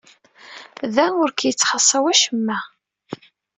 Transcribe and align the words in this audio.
Da 0.95 1.05
ur 1.21 1.29
k-yettxaṣṣa 1.31 1.99
wacemma. 2.03 2.57